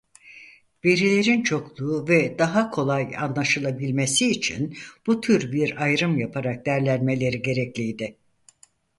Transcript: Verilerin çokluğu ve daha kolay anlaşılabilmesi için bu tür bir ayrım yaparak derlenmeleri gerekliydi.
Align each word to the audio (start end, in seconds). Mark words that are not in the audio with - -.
Verilerin 0.85 1.43
çokluğu 1.43 2.07
ve 2.07 2.39
daha 2.39 2.69
kolay 2.71 3.11
anlaşılabilmesi 3.17 4.31
için 4.31 4.77
bu 5.07 5.21
tür 5.21 5.51
bir 5.51 5.83
ayrım 5.83 6.19
yaparak 6.19 6.65
derlenmeleri 6.65 7.41
gerekliydi. 7.41 8.15